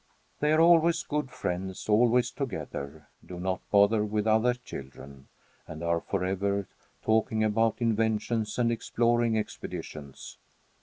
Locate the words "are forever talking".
5.83-7.43